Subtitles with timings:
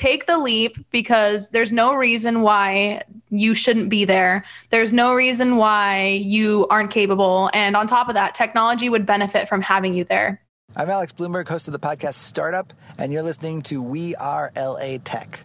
[0.00, 4.44] take the leap because there's no reason why you shouldn't be there.
[4.70, 7.50] There's no reason why you aren't capable.
[7.52, 10.40] And on top of that, technology would benefit from having you there.
[10.74, 14.96] I'm Alex Blumberg, host of the podcast Startup, and you're listening to We Are LA
[15.04, 15.44] Tech.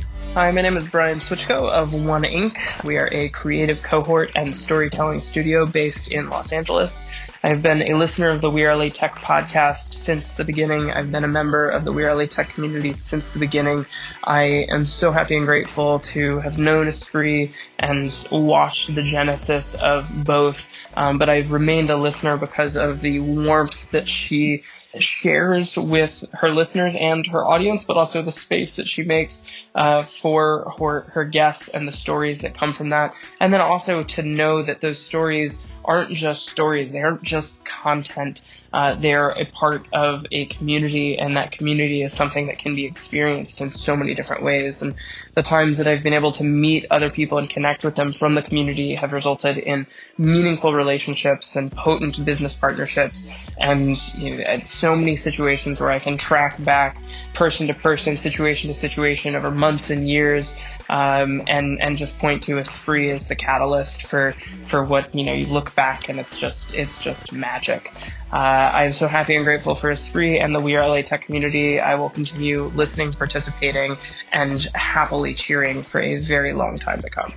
[0.33, 2.57] Hi, my name is Brian Switchko of One Inc.
[2.85, 7.05] We are a creative cohort and storytelling studio based in Los Angeles.
[7.43, 10.91] I've been a listener of the We Are Tech podcast since the beginning.
[10.91, 13.87] I've been a member of the We Are Tech community since the beginning.
[14.23, 20.23] I am so happy and grateful to have known Espree and watched the genesis of
[20.23, 20.71] both.
[20.95, 24.61] Um, but I've remained a listener because of the warmth that she
[24.99, 30.03] shares with her listeners and her audience, but also the space that she makes uh,
[30.03, 33.13] for her, her guests and the stories that come from that.
[33.39, 38.41] And then also to know that those stories aren't just stories, they aren't just content.
[38.73, 42.85] Uh, they're a part of a community, and that community is something that can be
[42.85, 44.81] experienced in so many different ways.
[44.81, 44.95] And
[45.35, 48.35] the times that I've been able to meet other people and connect with them from
[48.35, 54.95] the community have resulted in meaningful relationships and potent business partnerships, and you know, so
[54.95, 56.97] many situations where I can track back
[57.33, 60.57] person to person, situation to situation over months and years
[60.91, 64.33] um, and and just point to Espree as the catalyst for
[64.63, 67.91] for what you know you look back and it's just it's just magic.
[68.31, 71.21] Uh, Uh, I'm so happy and grateful for Espree and the We Are LA Tech
[71.21, 71.79] community.
[71.79, 73.97] I will continue listening, participating,
[74.33, 77.33] and happily cheering for a very long time to come.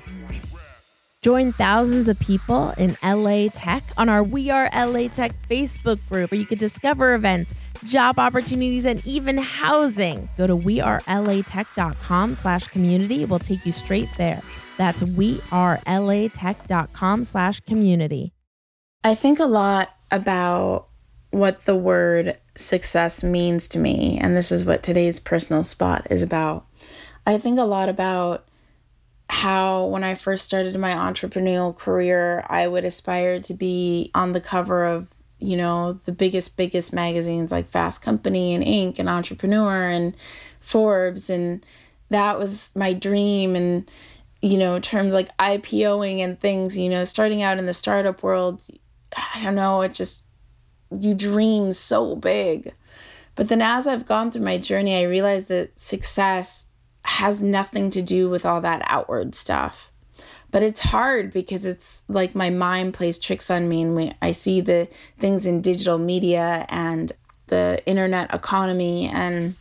[1.23, 6.31] Join thousands of people in LA Tech on our We Are LA Tech Facebook group
[6.31, 7.55] where you can discover events,
[7.87, 10.29] job opportunities, and even housing.
[10.37, 13.25] Go to wearelatech.com slash community.
[13.25, 14.43] We'll take you straight there.
[14.77, 18.35] That's wearelatech.com slash community.
[19.03, 20.89] I think a lot about
[21.35, 26.23] what the word success means to me, and this is what today's personal spot is
[26.23, 26.67] about.
[27.27, 28.47] I think a lot about
[29.29, 34.41] how when I first started my entrepreneurial career, I would aspire to be on the
[34.41, 35.09] cover of,
[35.39, 38.99] you know, the biggest, biggest magazines like Fast Company and Inc.
[38.99, 40.15] and Entrepreneur and
[40.61, 41.31] Forbes.
[41.31, 41.65] And
[42.11, 43.57] that was my dream.
[43.57, 43.91] And,
[44.43, 48.63] you know, terms like IPOing and things, you know, starting out in the startup world,
[49.35, 50.24] I don't know, it just,
[50.91, 52.73] you dream so big.
[53.35, 56.67] But then as I've gone through my journey, I realized that success
[57.03, 59.91] has nothing to do with all that outward stuff.
[60.51, 64.61] But it's hard because it's like my mind plays tricks on me, and I see
[64.61, 67.11] the things in digital media and
[67.49, 69.57] the internet economy, and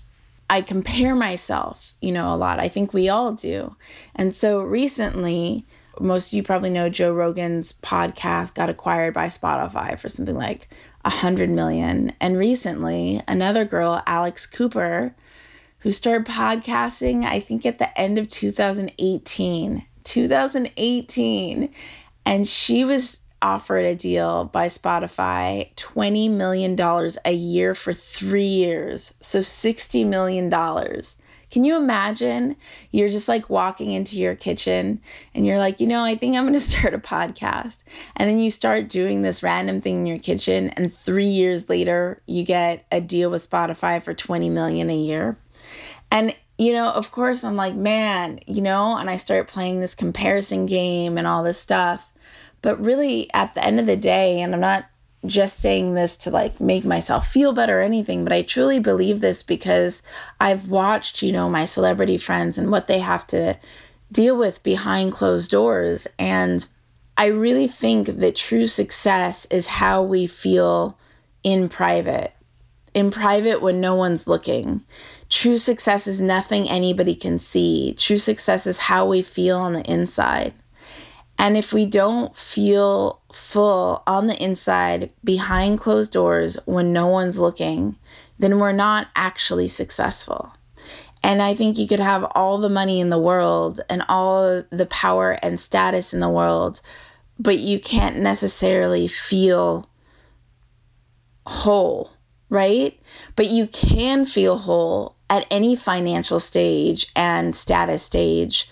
[0.50, 2.60] I compare myself, you know, a lot.
[2.60, 3.76] I think we all do.
[4.14, 5.66] And so recently,
[6.00, 10.70] most of you probably know Joe Rogan's podcast got acquired by Spotify for something like
[11.06, 12.14] a hundred million.
[12.20, 15.16] And recently, another girl, Alex Cooper,
[15.82, 19.86] who started podcasting, I think, at the end of 2018.
[20.04, 21.74] 2018.
[22.26, 26.80] And she was offered a deal by Spotify $20 million
[27.26, 29.14] a year for three years.
[29.20, 30.50] So $60 million.
[31.54, 32.56] Can you imagine?
[32.90, 35.00] You're just like walking into your kitchen
[35.36, 37.84] and you're like, you know, I think I'm going to start a podcast.
[38.16, 40.70] And then you start doing this random thing in your kitchen.
[40.70, 45.38] And three years later, you get a deal with Spotify for 20 million a year.
[46.10, 49.94] And you know, of course, I'm like, man, you know, and I start playing this
[49.94, 52.12] comparison game and all this stuff.
[52.64, 54.86] But really, at the end of the day, and I'm not
[55.26, 59.20] just saying this to like make myself feel better or anything, but I truly believe
[59.20, 60.04] this because
[60.40, 63.58] I've watched, you know, my celebrity friends and what they have to
[64.12, 66.08] deal with behind closed doors.
[66.20, 66.68] And
[67.18, 70.98] I really think that true success is how we feel
[71.44, 72.34] in private,
[72.94, 74.84] in private when no one's looking
[75.34, 77.96] True success is nothing anybody can see.
[77.98, 80.54] True success is how we feel on the inside.
[81.40, 87.40] And if we don't feel full on the inside, behind closed doors, when no one's
[87.40, 87.98] looking,
[88.40, 90.54] then we're not actually successful.
[91.24, 94.86] And I think you could have all the money in the world and all the
[94.88, 96.82] power and status in the world,
[97.40, 99.90] but you can't necessarily feel
[101.46, 102.12] whole
[102.54, 103.00] right?
[103.36, 108.70] But you can feel whole at any financial stage and status stage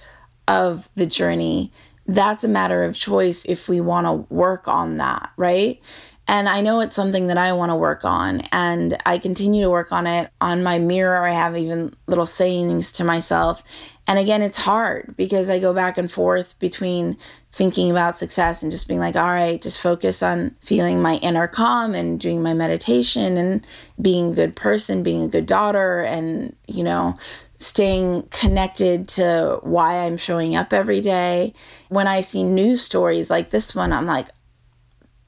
[0.48, 1.74] of the journey.
[2.12, 5.81] That's a matter of choice if we want to work on that, right?
[6.28, 8.42] And I know it's something that I want to work on.
[8.52, 10.30] And I continue to work on it.
[10.42, 13.63] On my mirror, I have even little sayings to myself.
[14.08, 17.18] And again, it's hard because I go back and forth between
[17.54, 21.48] thinking about success and just being like, all right, just focus on feeling my inner
[21.48, 23.66] calm and doing my meditation and
[24.02, 27.18] being a good person, being a good daughter, and, you know,
[27.62, 31.54] staying connected to why I'm showing up every day.
[31.90, 34.30] When I see news stories like this one, I'm like,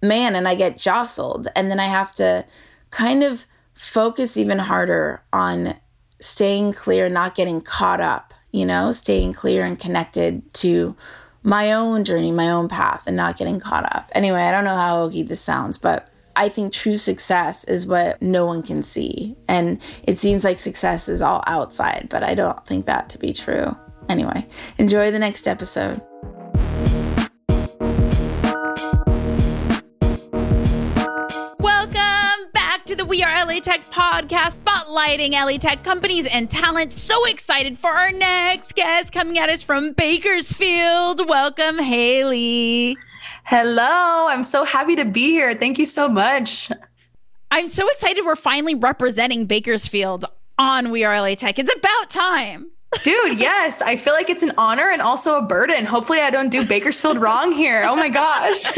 [0.02, 1.48] man, and I get jostled.
[1.56, 2.46] And then I have to
[2.90, 5.76] kind of focus even harder on
[6.20, 10.96] staying clear, not getting caught up, you know, staying clear and connected to
[11.44, 14.10] my own journey, my own path, and not getting caught up.
[14.14, 18.20] Anyway, I don't know how hokey this sounds, but I think true success is what
[18.20, 19.36] no one can see.
[19.48, 23.34] And it seems like success is all outside, but I don't think that to be
[23.34, 23.78] true.
[24.10, 24.48] Anyway,
[24.80, 26.02] enjoy the next episode.
[31.60, 36.94] Welcome back to the We Are LA Tech podcast, spotlighting LA Tech companies and talent.
[36.94, 41.30] So excited for our next guest coming at us from Bakersfield.
[41.30, 42.98] Welcome, Haley.
[43.45, 44.28] Hello.
[44.30, 45.54] I'm so happy to be here.
[45.56, 46.72] Thank you so much.
[47.51, 50.25] I'm so excited we're finally representing Bakersfield
[50.57, 51.60] on We Are LA Tech.
[51.60, 52.72] It's about time.
[53.04, 53.81] Dude, yes.
[53.81, 55.86] I feel like it's an honor and also a burden.
[55.86, 57.84] Hopefully, I don't do Bakersfield wrong here.
[57.86, 58.72] Oh my gosh.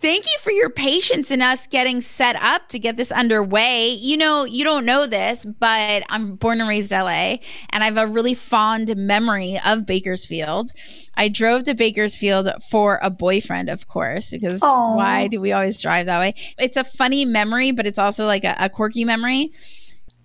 [0.00, 3.88] Thank you for your patience in us getting set up to get this underway.
[3.88, 7.36] You know, you don't know this, but I'm born and raised LA,
[7.68, 10.72] and I have a really fond memory of Bakersfield.
[11.16, 14.96] I drove to Bakersfield for a boyfriend, of course, because Aww.
[14.96, 16.34] why do we always drive that way?
[16.58, 19.52] It's a funny memory, but it's also like a, a quirky memory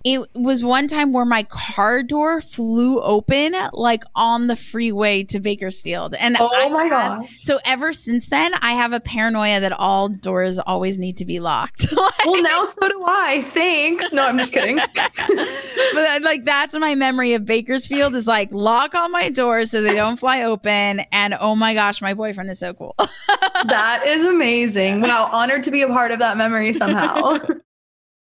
[0.06, 5.40] it was one time where my car door flew open like on the freeway to
[5.40, 6.14] Bakersfield.
[6.14, 7.28] And oh I my god.
[7.42, 11.40] So ever since then I have a paranoia that all doors always need to be
[11.40, 11.92] locked.
[11.98, 13.42] like, well now so do I.
[13.42, 14.14] Thanks.
[14.14, 14.76] No, I'm just kidding.
[15.96, 19.96] but like that's my memory of Bakersfield is like lock all my doors so they
[19.96, 22.94] don't fly open and oh my gosh, my boyfriend is so cool.
[22.98, 25.02] that is amazing.
[25.02, 27.40] Wow, honored to be a part of that memory somehow.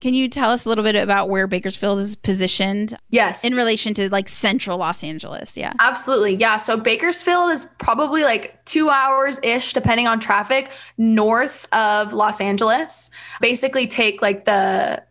[0.02, 2.98] Can you tell us a little bit about where Bakersfield is positioned?
[3.10, 3.44] Yes.
[3.44, 5.56] In relation to like central Los Angeles.
[5.56, 5.74] Yeah.
[5.78, 6.34] Absolutely.
[6.34, 6.56] Yeah.
[6.56, 13.12] So Bakersfield is probably like two hours ish, depending on traffic, north of Los Angeles.
[13.40, 15.04] Basically, take like the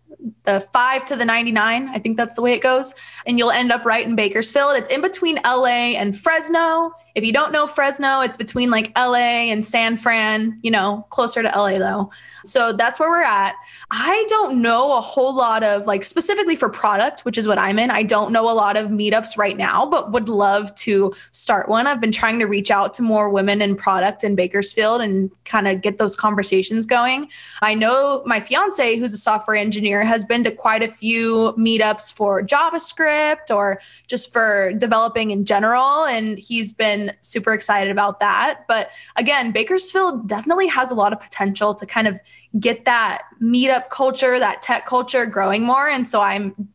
[0.43, 2.93] the 5 to the 99 i think that's the way it goes
[3.25, 7.33] and you'll end up right in bakersfield it's in between la and fresno if you
[7.33, 11.77] don't know Fresno, it's between like LA and San Fran, you know, closer to LA
[11.77, 12.11] though.
[12.43, 13.55] So that's where we're at.
[13.91, 17.77] I don't know a whole lot of like specifically for product, which is what I'm
[17.77, 17.91] in.
[17.91, 21.87] I don't know a lot of meetups right now, but would love to start one.
[21.87, 25.67] I've been trying to reach out to more women in product in Bakersfield and kind
[25.67, 27.29] of get those conversations going.
[27.61, 32.13] I know my fiance, who's a software engineer, has been to quite a few meetups
[32.13, 36.05] for JavaScript or just for developing in general.
[36.05, 38.61] And he's been super excited about that.
[38.67, 42.19] But again, Bakersfield definitely has a lot of potential to kind of
[42.59, 45.89] get that meetup culture, that tech culture growing more.
[45.89, 46.69] And so I'm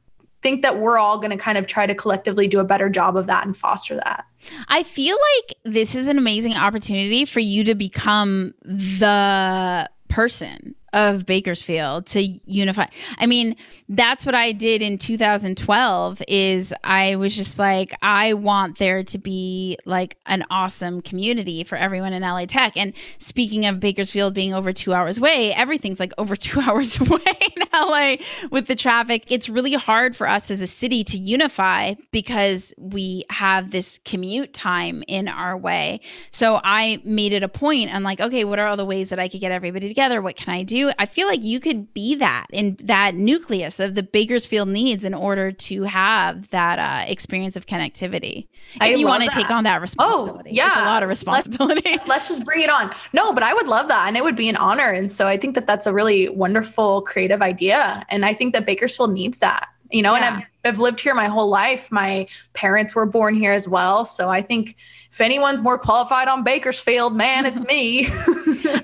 [0.46, 3.16] think that we're all going to kind of try to collectively do a better job
[3.16, 4.24] of that and foster that.
[4.68, 11.26] I feel like this is an amazing opportunity for you to become the person of
[11.26, 12.86] Bakersfield to unify.
[13.18, 13.54] I mean,
[13.90, 19.18] that's what I did in 2012 is I was just like I want there to
[19.18, 22.78] be like an awesome community for everyone in LA Tech.
[22.78, 27.20] And speaking of Bakersfield being over 2 hours away, everything's like over 2 hours away
[27.56, 28.16] in LA
[28.50, 29.24] with the traffic.
[29.28, 34.54] It's really hard for us as a city to unify because we have this commute
[34.54, 36.00] time in our way.
[36.30, 37.92] So I made it a point.
[37.92, 40.22] I'm like, okay, what are all the ways that I could get everybody together?
[40.22, 40.85] What can I do?
[40.98, 45.14] I feel like you could be that in that nucleus of the Bakersfield needs in
[45.14, 48.46] order to have that uh, experience of connectivity.
[48.80, 50.50] I if you want to take on that responsibility.
[50.50, 50.68] Oh, yeah.
[50.68, 51.90] It's a lot of responsibility.
[51.90, 52.92] Let's, let's just bring it on.
[53.12, 54.08] No, but I would love that.
[54.08, 54.90] And it would be an honor.
[54.90, 58.04] And so I think that that's a really wonderful creative idea.
[58.08, 60.26] And I think that Bakersfield needs that you know, yeah.
[60.26, 61.90] and I've, I've lived here my whole life.
[61.92, 64.04] My parents were born here as well.
[64.04, 64.76] So I think
[65.10, 68.08] if anyone's more qualified on Bakersfield, man, it's me.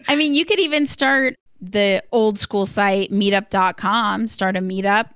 [0.08, 5.10] I mean, you could even start the old school site meetup.com, start a meetup.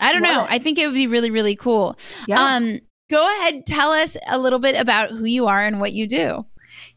[0.00, 0.46] I don't Love know.
[0.48, 1.96] I think it would be really, really cool.
[2.26, 2.42] Yeah.
[2.42, 2.80] Um,
[3.10, 6.46] go ahead, tell us a little bit about who you are and what you do.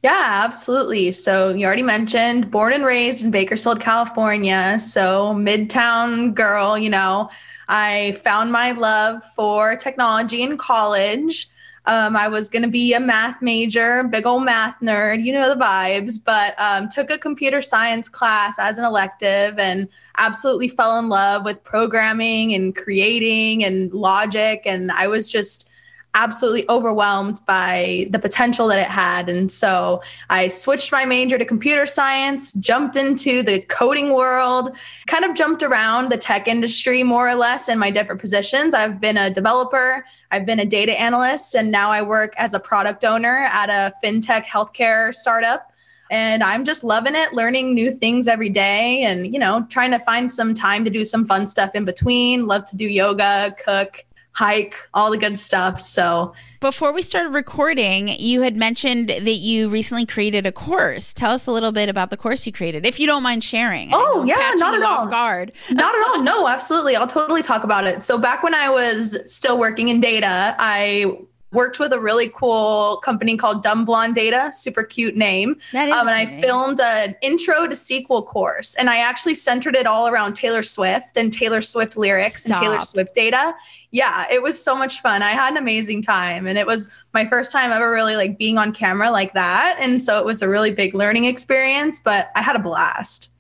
[0.02, 1.12] Yeah, absolutely.
[1.12, 4.80] So you already mentioned born and raised in Bakersfield, California.
[4.80, 7.30] So midtown girl, you know,
[7.68, 11.50] I found my love for technology in college.
[11.88, 15.54] Um, I was going to be a math major, big old math nerd, you know
[15.54, 19.88] the vibes, but um, took a computer science class as an elective and
[20.18, 24.64] absolutely fell in love with programming and creating and logic.
[24.66, 25.70] And I was just
[26.16, 29.30] absolutely overwhelmed by the potential that it had.
[29.30, 34.76] And so I switched my major to computer science, jumped into the coding world,
[35.08, 38.74] kind of jumped around the tech industry more or less in my different positions.
[38.74, 42.60] I've been a developer, I've been a data analyst, and now I work as a
[42.60, 45.72] product owner at a fintech healthcare startup
[46.12, 50.00] and I'm just loving it, learning new things every day and, you know, trying to
[50.00, 52.46] find some time to do some fun stuff in between.
[52.46, 54.06] Love to do yoga, cook,
[54.36, 55.80] hike, all the good stuff.
[55.80, 61.14] So, before we started recording, you had mentioned that you recently created a course.
[61.14, 63.90] Tell us a little bit about the course you created, if you don't mind sharing.
[63.94, 65.08] Oh, yeah, not at all.
[65.08, 65.52] Guard.
[65.72, 66.22] not at all.
[66.22, 66.96] No, absolutely.
[66.96, 68.04] I'll totally talk about it.
[68.04, 71.18] So, back when I was still working in data, I
[71.56, 75.58] worked with a really cool company called Dumb Blonde Data, super cute name.
[75.72, 79.76] That is um, and I filmed an intro to SQL course, and I actually centered
[79.76, 82.58] it all around Taylor Swift and Taylor Swift lyrics Stop.
[82.58, 83.56] and Taylor Swift data.
[83.92, 85.24] Yeah, it was so much fun.
[85.24, 88.58] I had an amazing time, and it was my first time ever really like being
[88.58, 92.00] on camera like that, and so it was a really big learning experience.
[92.04, 93.32] But I had a blast.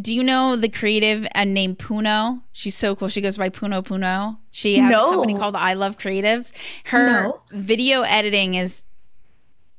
[0.00, 2.40] Do you know the creative uh, named Puno?
[2.52, 3.08] She's so cool.
[3.08, 4.38] She goes by Puno Puno.
[4.50, 5.08] She has No.
[5.10, 6.52] a company called I Love Creatives.
[6.84, 7.40] Her No.
[7.50, 8.84] video editing is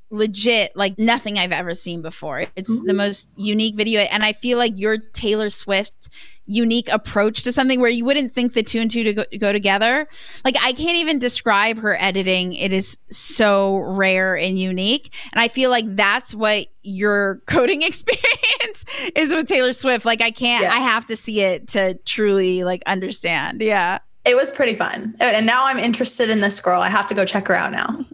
[0.09, 2.45] legit like nothing I've ever seen before.
[2.55, 2.97] It's the mm-hmm.
[2.97, 6.09] most unique video and I feel like your Taylor Swift
[6.47, 9.51] unique approach to something where you wouldn't think the two and two to go, go
[9.51, 10.07] together.
[10.43, 12.53] Like I can't even describe her editing.
[12.53, 15.11] It is so rare and unique.
[15.33, 18.85] And I feel like that's what your coding experience
[19.15, 20.05] is with Taylor Swift.
[20.05, 20.73] Like I can't Yeah.
[20.73, 23.61] I have to see it to truly like understand.
[23.61, 23.99] Yeah.
[24.25, 26.81] It was pretty fun, oh, and now I'm interested in this girl.
[26.81, 28.05] I have to go check her out now.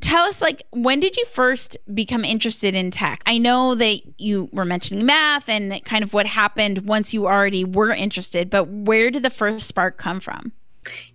[0.00, 3.22] Tell us, like, when did you first become interested in tech?
[3.26, 7.64] I know that you were mentioning math and kind of what happened once you already
[7.64, 10.52] were interested, but where did the first spark come from?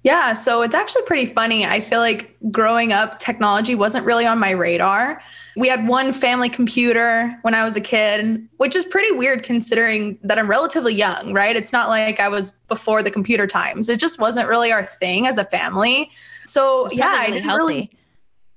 [0.03, 1.65] Yeah, so it's actually pretty funny.
[1.65, 5.21] I feel like growing up, technology wasn't really on my radar.
[5.57, 10.17] We had one family computer when I was a kid, which is pretty weird considering
[10.23, 11.55] that I'm relatively young, right?
[11.55, 13.89] It's not like I was before the computer times.
[13.89, 16.09] It just wasn't really our thing as a family.
[16.45, 17.63] So, yeah, probably I didn't healthy.
[17.63, 17.91] really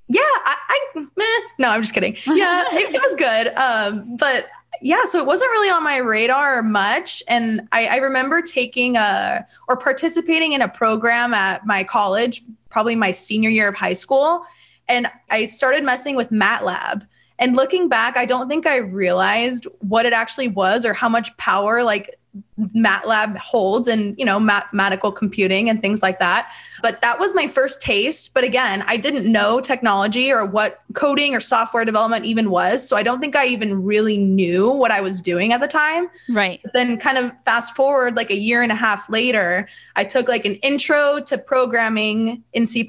[0.08, 0.56] yeah, I,
[0.94, 1.24] I meh.
[1.58, 2.16] no, I'm just kidding.
[2.26, 3.54] Yeah, it, it was good.
[3.56, 4.48] Um, but
[4.82, 7.22] yeah, so it wasn't really on my radar much.
[7.28, 12.96] And I, I remember taking a or participating in a program at my college, probably
[12.96, 14.44] my senior year of high school.
[14.88, 17.06] And I started messing with MATLAB.
[17.38, 21.36] And looking back, I don't think I realized what it actually was or how much
[21.36, 22.14] power like
[22.58, 26.50] MATLAB holds and you know mathematical computing and things like that.
[26.82, 28.32] But that was my first taste.
[28.34, 32.86] But again, I didn't know technology or what coding or software development even was.
[32.88, 36.08] So I don't think I even really knew what I was doing at the time.
[36.28, 36.60] Right.
[36.62, 40.28] But then kind of fast forward like a year and a half later, I took
[40.28, 42.88] like an intro to programming in C++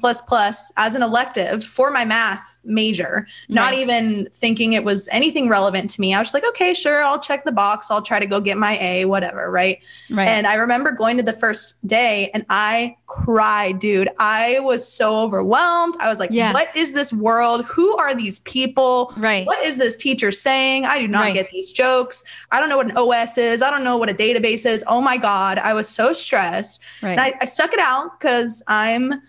[0.76, 3.78] as an elective for my math major, not Right.
[3.80, 6.14] even thinking it was anything relevant to me.
[6.14, 7.90] I was just like, okay, sure, I'll check the box.
[7.90, 9.80] I'll try to go get my A, whatever, right?
[10.10, 10.26] Right.
[10.28, 14.08] And I remember going to the first day and I cried, dude.
[14.18, 15.94] I was so overwhelmed.
[16.00, 16.52] I was like, Yeah.
[16.52, 17.64] what is this world?
[17.66, 19.12] Who are these people?
[19.16, 19.46] Right.
[19.46, 20.86] What is this teacher saying?
[20.86, 21.34] I do not Right.
[21.34, 22.24] get these jokes.
[22.52, 23.62] I don't know what an OS is.
[23.62, 24.84] I don't know what a database is.
[24.86, 25.58] Oh my God.
[25.58, 26.80] I was so stressed.
[27.02, 27.10] right.
[27.12, 29.22] And I, I stuck it out because I'm,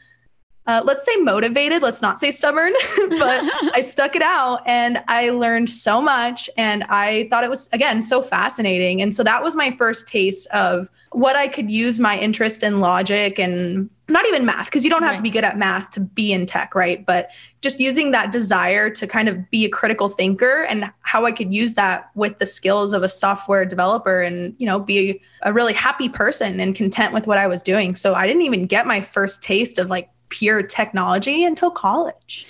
[0.68, 1.82] uh, let's say motivated.
[1.82, 2.74] Let's not say stubborn,
[3.10, 3.42] but
[3.74, 6.50] I stuck it out and I learned so much.
[6.58, 9.02] And I thought it was, again, so fascinating.
[9.02, 12.82] And so that was my first taste of what I could use my interest in
[12.82, 15.18] logic and not even math, because you don't have Right.
[15.18, 17.06] to be good at math to be in tech, right?
[17.06, 17.30] But
[17.62, 21.54] just using that desire to kind of be a critical thinker and how I could
[21.54, 25.74] use that with the skills of a software developer and, you know, be a really
[25.74, 27.96] happy person and content with what I was doing.
[27.96, 32.46] So I didn't even get my first taste of like pure technology until college.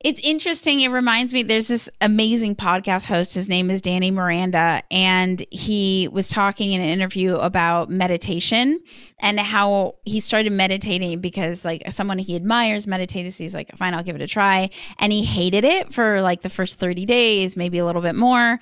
[0.00, 0.80] It's interesting.
[0.80, 3.34] It reminds me there's this amazing podcast host.
[3.34, 4.82] His name is Danny Miranda.
[4.90, 8.78] And he was talking in an interview about meditation
[9.18, 13.32] and how he started meditating because, like, someone he admires meditated.
[13.32, 14.70] So he's like, fine, I'll give it a try.
[14.98, 18.60] And he hated it for like the first 30 days, maybe a little bit more.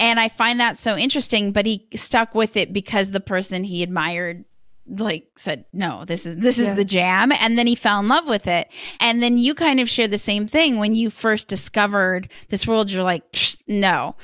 [0.00, 1.52] And I find that so interesting.
[1.52, 4.44] But he stuck with it because the person he admired
[4.86, 7.32] like said no this is this is the jam.
[7.32, 8.68] And then he fell in love with it.
[9.00, 10.78] And then you kind of shared the same thing.
[10.78, 13.24] When you first discovered this world you're like
[13.66, 14.16] no.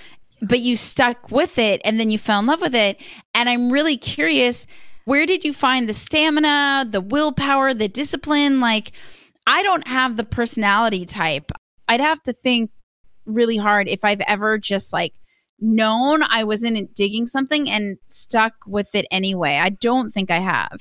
[0.43, 3.01] But you stuck with it and then you fell in love with it.
[3.35, 4.67] And i'm really curious
[5.07, 8.61] where did you find the stamina the willpower the discipline?
[8.61, 8.93] Like
[9.47, 11.53] i don't have the personality type.
[11.89, 12.71] I'd have to think
[13.27, 15.15] really hard if i've ever just like
[15.61, 19.57] known I wasn't digging something and stuck with it anyway.
[19.57, 20.81] I don't think I have.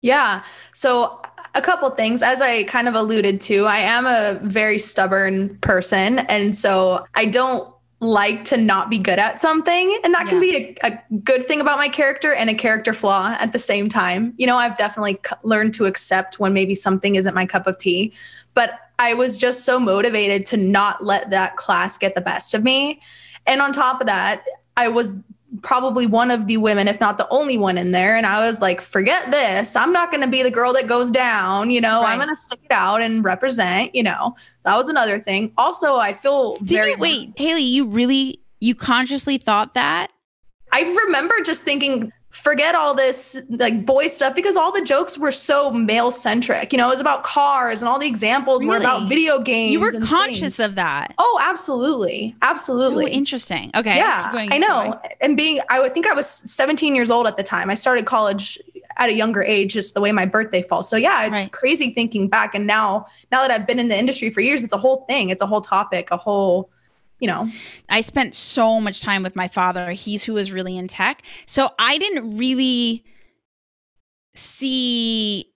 [0.00, 0.44] Yeah.
[0.72, 1.20] So,
[1.54, 2.22] a couple things.
[2.22, 6.20] As I kind of alluded to, I am a very stubborn person.
[6.20, 9.98] And so I don't like to not be good at something.
[10.04, 10.28] And that yeah.
[10.28, 13.58] can be a, a, good thing about my character and a character flaw at the
[13.58, 14.34] same time.
[14.36, 17.76] You know, I've definitely c- learned to accept when maybe something isn't my cup of
[17.78, 18.12] tea.
[18.54, 22.62] But I was just so motivated to not let that class get the best of
[22.62, 23.00] me.
[23.48, 24.44] And on top of that,
[24.76, 25.12] I was
[25.62, 28.14] probably one of the women, if not the only one in there.
[28.14, 29.74] And I was like, forget this.
[29.74, 31.70] I'm not going to be the girl that goes down.
[31.70, 32.12] You know, right.
[32.12, 34.36] I'm going to stick it out and represent, you know.
[34.60, 35.52] So that was another thing.
[35.56, 36.90] Also, I feel Did very.
[36.90, 40.12] You, wait, Haley, you really, you consciously thought that?
[40.70, 45.32] I remember just thinking, forget all this like boy stuff because all the jokes were
[45.32, 46.72] so male centric.
[46.72, 48.78] You know, it was about cars and all the examples really?
[48.78, 49.72] were about video games.
[49.72, 50.60] You were conscious things.
[50.60, 51.14] of that.
[51.18, 52.36] Oh, absolutely.
[52.42, 53.06] Absolutely.
[53.06, 53.70] Oh, interesting.
[53.74, 53.96] Okay.
[53.96, 54.30] Yeah.
[54.34, 55.00] I know.
[55.20, 57.70] And being, I think I was 17 years old at the time.
[57.70, 58.58] I started college
[58.98, 60.88] at a younger age, just the way my birthday falls.
[60.88, 61.52] So yeah, it's right.
[61.52, 62.54] crazy thinking back.
[62.54, 65.30] And now, now that I've been in the industry for years, it's a whole thing.
[65.30, 66.70] It's a whole topic, a whole
[67.20, 67.50] you know
[67.88, 71.70] i spent so much time with my father he's who was really in tech so
[71.78, 73.04] i didn't really
[74.34, 75.52] see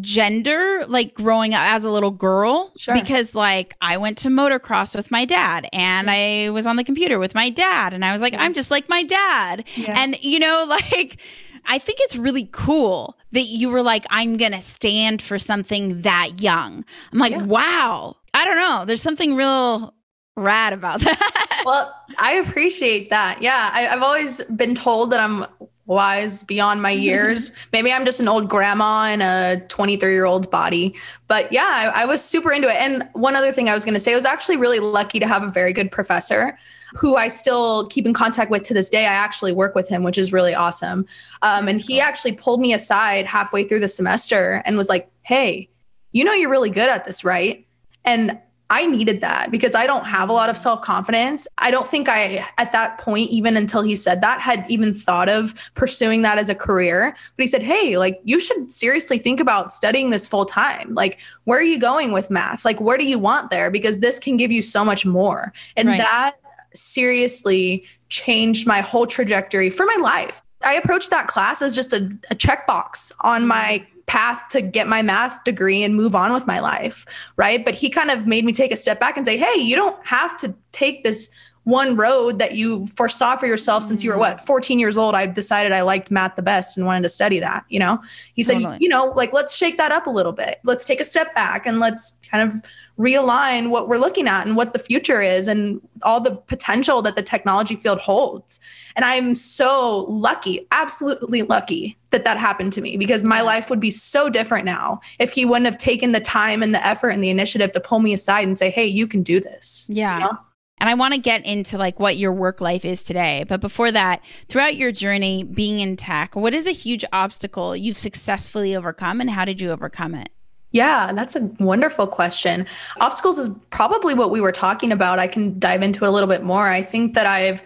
[0.00, 2.94] gender like growing up as a little girl sure.
[2.94, 7.18] because like I went to motocross with my dad and I was on the computer
[7.18, 8.42] with my dad and I was like yeah.
[8.42, 10.00] I'm just like my dad yeah.
[10.00, 11.20] and you know like
[11.66, 16.02] I think it's really cool that you were like I'm going to stand for something
[16.02, 16.84] that young.
[17.12, 17.42] I'm like yeah.
[17.42, 18.16] wow.
[18.34, 18.84] I don't know.
[18.86, 19.94] There's something real
[20.36, 21.62] rad about that.
[21.64, 23.42] well, I appreciate that.
[23.42, 25.46] Yeah, I, have always been told that I'm
[25.86, 27.50] wise beyond my years.
[27.72, 30.94] Maybe I'm just an old grandma in a 23 year old body.
[31.26, 32.76] But yeah, I, I was super into it.
[32.76, 35.26] And one other thing I was going to say, I was actually really lucky to
[35.26, 36.58] have a very good professor
[36.94, 39.06] who I still keep in contact with to this day.
[39.06, 41.06] I actually work with him, which is really awesome.
[41.40, 45.70] Um, and he actually pulled me aside halfway through the semester and was like, Hey,
[46.12, 47.66] you know, you're really good at this, right?
[48.04, 48.38] And
[48.72, 51.46] I needed that because I don't have a lot of self confidence.
[51.58, 55.28] I don't think I, at that point, even until he said that, had even thought
[55.28, 57.14] of pursuing that as a career.
[57.36, 60.94] But he said, Hey, like, you should seriously think about studying this full time.
[60.94, 62.64] Like, where are you going with math?
[62.64, 63.70] Like, where do you want there?
[63.70, 65.52] Because this can give you so much more.
[65.76, 65.98] And right.
[65.98, 66.36] that
[66.72, 70.40] seriously changed my whole trajectory for my life.
[70.64, 73.91] I approached that class as just a, a checkbox on my mm-hmm.
[74.12, 77.06] Path to get my math degree and move on with my life.
[77.36, 77.64] Right.
[77.64, 79.96] But he kind of made me take a step back and say, hey, you don't
[80.06, 81.30] have to take this
[81.64, 84.32] one road that you foresaw for yourself since you were mm-hmm.
[84.32, 87.38] what 14 years old i decided i liked math the best and wanted to study
[87.38, 88.02] that you know
[88.34, 88.78] he said totally.
[88.80, 91.64] you know like let's shake that up a little bit let's take a step back
[91.64, 92.64] and let's kind of
[92.98, 97.16] realign what we're looking at and what the future is and all the potential that
[97.16, 98.60] the technology field holds.
[98.96, 103.80] And I'm so lucky, absolutely lucky that that happened to me because my life would
[103.80, 107.24] be so different now if he wouldn't have taken the time and the effort and
[107.24, 110.14] the initiative to pull me aside and say, "Hey, you can do this." Yeah.
[110.16, 110.38] You know?
[110.78, 113.44] And I want to get into like what your work life is today.
[113.48, 117.96] But before that, throughout your journey being in tech, what is a huge obstacle you've
[117.96, 120.30] successfully overcome and how did you overcome it?
[120.72, 122.66] Yeah, that's a wonderful question.
[123.00, 125.18] Obstacles is probably what we were talking about.
[125.18, 126.66] I can dive into it a little bit more.
[126.66, 127.62] I think that I've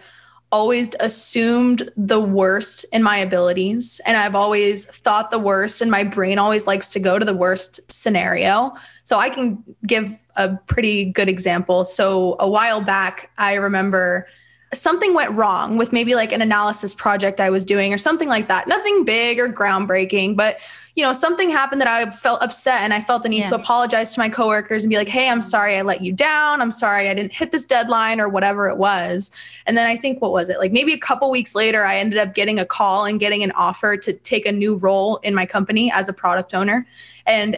[0.51, 6.03] always assumed the worst in my abilities and I've always thought the worst and my
[6.03, 8.73] brain always likes to go to the worst scenario.
[9.03, 11.83] So I can give a pretty good example.
[11.83, 14.27] So a while back I remember
[14.73, 18.49] something went wrong with maybe like an analysis project I was doing or something like
[18.49, 18.67] that.
[18.67, 20.59] Nothing big or groundbreaking, but
[20.95, 23.49] you know, something happened that I felt upset and I felt the need yeah.
[23.49, 26.59] to apologize to my coworkers and be like, "Hey, I'm sorry I let you down.
[26.59, 29.31] I'm sorry I didn't hit this deadline or whatever it was."
[29.67, 30.57] And then I think what was it?
[30.57, 33.51] Like maybe a couple weeks later I ended up getting a call and getting an
[33.51, 36.85] offer to take a new role in my company as a product owner.
[37.25, 37.57] And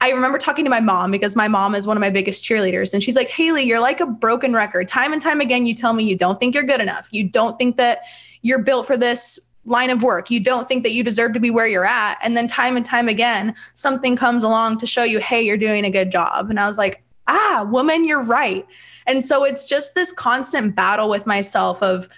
[0.00, 2.92] I remember talking to my mom because my mom is one of my biggest cheerleaders.
[2.92, 4.88] And she's like, Haley, you're like a broken record.
[4.88, 7.08] Time and time again, you tell me you don't think you're good enough.
[7.12, 8.02] You don't think that
[8.42, 10.30] you're built for this line of work.
[10.30, 12.18] You don't think that you deserve to be where you're at.
[12.22, 15.84] And then time and time again, something comes along to show you, hey, you're doing
[15.84, 16.50] a good job.
[16.50, 18.64] And I was like, ah, woman, you're right.
[19.06, 22.08] And so it's just this constant battle with myself of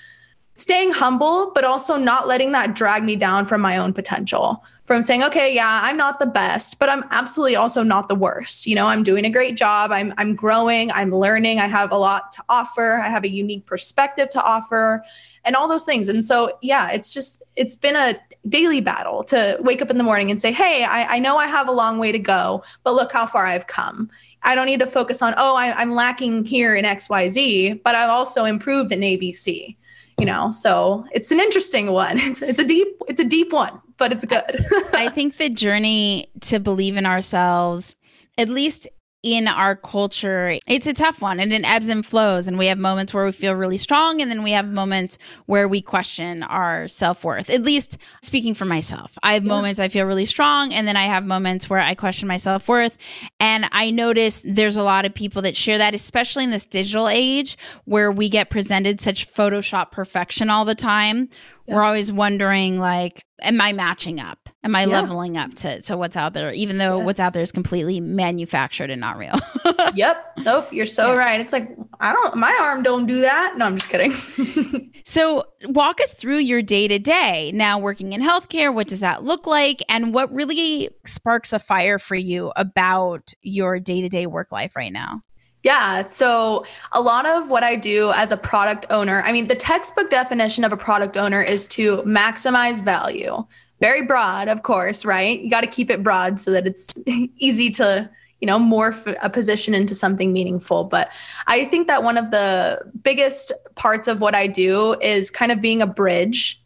[0.54, 5.02] staying humble, but also not letting that drag me down from my own potential from
[5.02, 8.66] saying, okay, yeah, I'm not the best, but I'm absolutely also not the worst.
[8.66, 9.92] You know, I'm doing a great job.
[9.92, 13.66] I'm I'm growing, I'm learning, I have a lot to offer, I have a unique
[13.66, 15.04] perspective to offer,
[15.44, 16.08] and all those things.
[16.08, 18.14] And so, yeah, it's just it's been a
[18.48, 21.48] daily battle to wake up in the morning and say, hey, I, I know I
[21.48, 24.08] have a long way to go, but look how far I've come.
[24.42, 28.08] I don't need to focus on, oh, I, I'm lacking here in XYZ, but I've
[28.08, 29.76] also improved in ABC
[30.18, 33.80] you know so it's an interesting one it's, it's a deep it's a deep one
[33.98, 34.42] but it's good.
[34.94, 37.94] I think the journey to believe in ourselves
[38.38, 38.88] at least
[39.22, 42.46] in our culture, it's a tough one and it ebbs and flows.
[42.46, 45.66] And we have moments where we feel really strong, and then we have moments where
[45.66, 47.50] we question our self worth.
[47.50, 49.48] At least speaking for myself, I have yeah.
[49.48, 52.68] moments I feel really strong, and then I have moments where I question my self
[52.68, 52.96] worth.
[53.40, 57.08] And I notice there's a lot of people that share that, especially in this digital
[57.08, 61.28] age where we get presented such Photoshop perfection all the time.
[61.66, 61.74] Yeah.
[61.74, 64.47] We're always wondering, like, am I matching up?
[64.64, 65.00] Am I yeah.
[65.00, 67.06] leveling up to, to what's out there, even though yes.
[67.06, 69.36] what's out there is completely manufactured and not real?
[69.94, 70.32] yep.
[70.38, 70.72] Nope.
[70.72, 71.18] You're so yeah.
[71.18, 71.40] right.
[71.40, 73.56] It's like, I don't, my arm don't do that.
[73.56, 74.92] No, I'm just kidding.
[75.04, 78.74] so walk us through your day to day now working in healthcare.
[78.74, 79.80] What does that look like?
[79.88, 84.74] And what really sparks a fire for you about your day to day work life
[84.74, 85.22] right now?
[85.62, 86.04] Yeah.
[86.04, 90.08] So, a lot of what I do as a product owner, I mean, the textbook
[90.08, 93.44] definition of a product owner is to maximize value
[93.80, 95.40] very broad, of course, right?
[95.40, 98.10] You got to keep it broad so that it's easy to,
[98.40, 100.84] you know, morph a position into something meaningful.
[100.84, 101.12] But
[101.46, 105.60] I think that one of the biggest parts of what I do is kind of
[105.60, 106.60] being a bridge.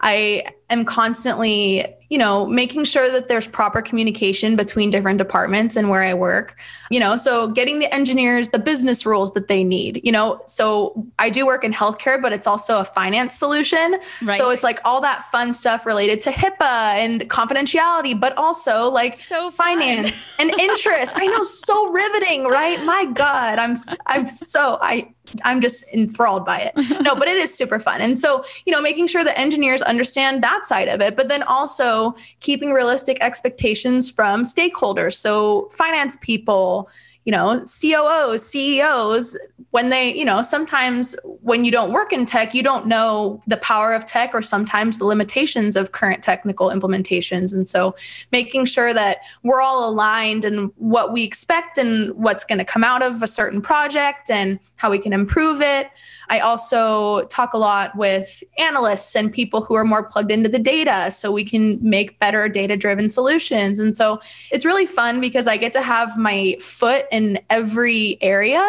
[0.00, 5.90] I am constantly you know, making sure that there's proper communication between different departments and
[5.90, 6.58] where I work,
[6.90, 10.40] you know, so getting the engineers the business rules that they need, you know.
[10.46, 13.96] So I do work in healthcare, but it's also a finance solution.
[14.22, 14.38] Right.
[14.38, 19.18] So it's like all that fun stuff related to HIPAA and confidentiality, but also like
[19.20, 21.14] so finance and interest.
[21.16, 22.82] I know, so riveting, right?
[22.84, 23.74] My God, I'm
[24.06, 25.12] I'm so I
[25.44, 26.72] I'm just enthralled by it.
[27.06, 28.00] No, but it is super fun.
[28.00, 31.44] And so, you know, making sure that engineers understand that side of it, but then
[31.44, 35.14] also keeping realistic expectations from stakeholders.
[35.14, 36.88] So, finance people,
[37.26, 39.36] you know, COOs, CEOs,
[39.72, 43.56] when they, you know, sometimes when you don't work in tech, you don't know the
[43.58, 47.52] power of tech or sometimes the limitations of current technical implementations.
[47.52, 47.96] And so
[48.30, 52.84] making sure that we're all aligned and what we expect and what's going to come
[52.84, 55.90] out of a certain project and how we can improve it.
[56.28, 60.58] I also talk a lot with analysts and people who are more plugged into the
[60.58, 63.78] data so we can make better data driven solutions.
[63.78, 68.64] And so it's really fun because I get to have my foot in every area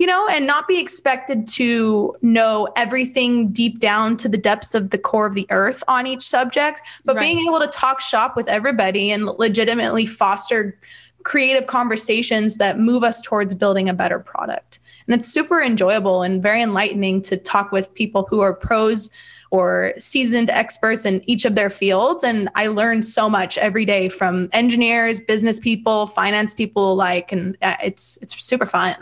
[0.00, 4.88] you know, and not be expected to know everything deep down to the depths of
[4.88, 7.20] the core of the earth on each subject, but right.
[7.20, 10.78] being able to talk shop with everybody and legitimately foster
[11.22, 14.79] creative conversations that move us towards building a better product.
[15.10, 19.10] And it's super enjoyable and very enlightening to talk with people who are pros
[19.50, 22.22] or seasoned experts in each of their fields.
[22.22, 27.32] And I learn so much every day from engineers, business people, finance people alike.
[27.32, 28.94] And uh, it's, it's super fun.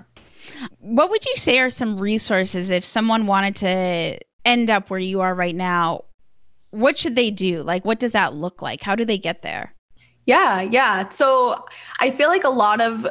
[0.78, 5.20] What would you say are some resources if someone wanted to end up where you
[5.20, 6.04] are right now?
[6.70, 7.62] What should they do?
[7.62, 8.82] Like, what does that look like?
[8.82, 9.74] How do they get there?
[10.24, 11.10] Yeah, yeah.
[11.10, 11.66] So
[12.00, 13.06] I feel like a lot of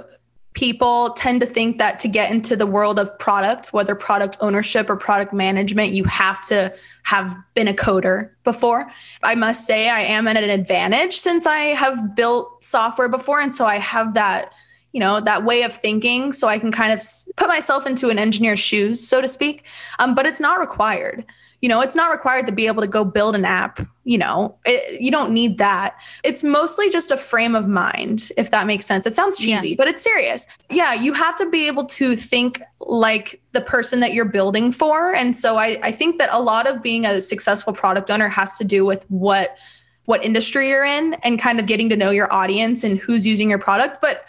[0.57, 4.89] people tend to think that to get into the world of product, whether product ownership
[4.89, 8.89] or product management, you have to have been a coder before.
[9.21, 13.39] I must say, I am at an advantage since I have built software before.
[13.39, 14.51] And so I have that
[14.93, 17.01] you know that way of thinking so i can kind of
[17.35, 19.65] put myself into an engineer's shoes so to speak
[19.99, 21.25] um, but it's not required
[21.61, 24.57] you know it's not required to be able to go build an app you know
[24.65, 25.99] it, you don't need that.
[26.23, 29.05] It's mostly just a frame of mind if that makes sense.
[29.05, 29.75] It sounds cheesy yeah.
[29.77, 30.47] but it's serious.
[30.69, 35.13] Yeah you have to be able to think like the person that you're building for.
[35.13, 38.57] And so I, I think that a lot of being a successful product owner has
[38.59, 39.57] to do with what
[40.05, 43.49] what industry you're in and kind of getting to know your audience and who's using
[43.49, 43.97] your product.
[43.99, 44.23] But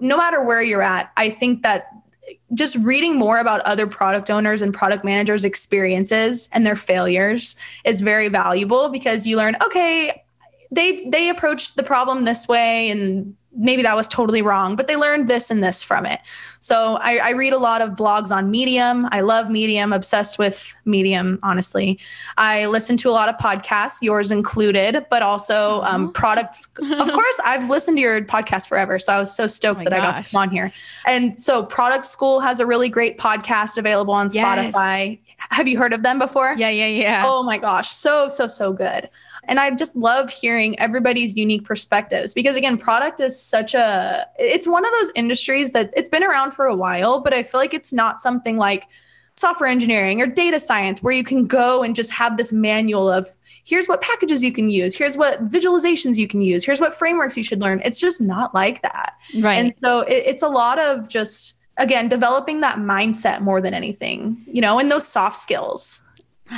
[0.00, 1.86] no matter where you're at, I think that
[2.54, 8.00] just reading more about other product owners and product managers' experiences and their failures is
[8.00, 10.22] very valuable because you learn, okay,
[10.70, 14.96] they they approached the problem this way and maybe that was totally wrong, but they
[14.96, 16.20] learned this and this from it.
[16.60, 19.08] So I, I, read a lot of blogs on Medium.
[19.10, 21.98] I love Medium, obsessed with Medium, honestly.
[22.36, 26.70] I listen to a lot of podcasts, yours included, but also um, products.
[26.78, 28.98] of course, I've listened to your podcast forever.
[28.98, 30.00] So I was so stoked oh that gosh.
[30.00, 30.72] I got to come on here.
[31.06, 34.72] And so Product School has a really great podcast available on yes.
[34.72, 35.18] Spotify.
[35.50, 36.54] Have you heard of them before?
[36.56, 37.22] Yeah, yeah, yeah.
[37.24, 37.88] Oh my gosh.
[37.88, 39.08] So, so, so good.
[39.50, 44.66] And I just love hearing everybody's unique perspectives because, again, product is such a, it's
[44.66, 47.74] one of those industries that it's been around for a while, but I feel like
[47.74, 48.84] it's not something like,
[49.40, 53.26] software engineering or data science where you can go and just have this manual of
[53.64, 57.36] here's what packages you can use here's what visualizations you can use here's what frameworks
[57.36, 57.80] you should learn.
[57.82, 59.14] It's just not like that.
[59.38, 59.58] Right.
[59.58, 64.44] and so it, it's a lot of just again developing that mindset more than anything
[64.46, 66.06] you know and those soft skills.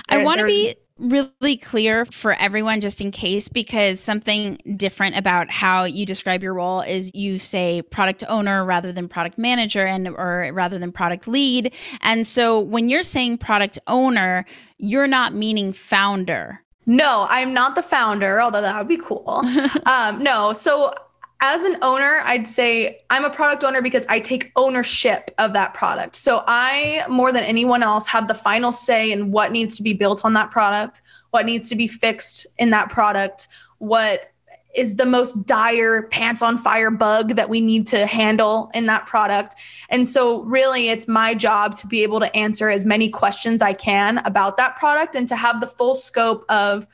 [0.08, 5.50] I want to be really clear for everyone just in case because something different about
[5.50, 10.08] how you describe your role is you say product owner rather than product manager and
[10.08, 14.44] or rather than product lead and so when you're saying product owner
[14.78, 19.44] you're not meaning founder No, I'm not the founder, although that would be cool.
[19.86, 20.92] um, no, so
[21.42, 25.74] as an owner, I'd say I'm a product owner because I take ownership of that
[25.74, 26.14] product.
[26.14, 29.92] So I, more than anyone else, have the final say in what needs to be
[29.92, 34.32] built on that product, what needs to be fixed in that product, what
[34.76, 39.04] is the most dire pants on fire bug that we need to handle in that
[39.04, 39.54] product.
[39.90, 43.74] And so, really, it's my job to be able to answer as many questions I
[43.74, 46.86] can about that product and to have the full scope of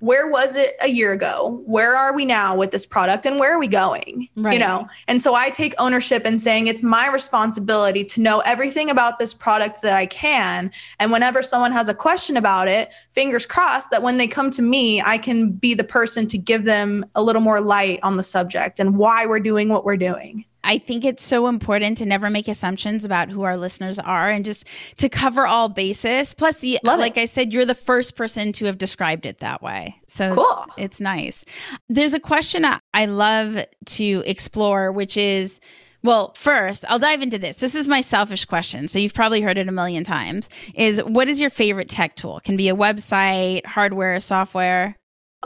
[0.00, 1.62] where was it a year ago?
[1.64, 4.28] Where are we now with this product and where are we going?
[4.36, 4.52] Right.
[4.52, 8.90] You know, and so I take ownership in saying it's my responsibility to know everything
[8.90, 10.70] about this product that I can.
[11.00, 14.62] And whenever someone has a question about it, fingers crossed that when they come to
[14.62, 18.22] me, I can be the person to give them a little more light on the
[18.22, 20.44] subject and why we're doing what we're doing.
[20.66, 24.44] I think it's so important to never make assumptions about who our listeners are and
[24.44, 24.64] just
[24.98, 26.34] to cover all bases.
[26.34, 27.00] Plus, Love it.
[27.00, 29.94] like I said, you're the first person to have described it that way.
[30.08, 30.64] So Cool.
[30.76, 31.44] it's, it's nice.
[31.88, 35.60] There's a question I- I love to explore, which is
[36.02, 37.56] well, first, I'll dive into this.
[37.56, 38.86] This is my selfish question.
[38.86, 40.48] So you've probably heard it a million times.
[40.76, 42.38] Is what is your favorite tech tool?
[42.44, 44.94] Can be a website, hardware, software.